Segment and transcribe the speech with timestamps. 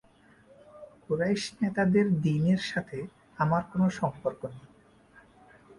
[1.03, 2.97] কুরাইশ নেতাদের দ্বীনের সাথে
[3.37, 4.67] আমার কোন সম্পর্ক নেই।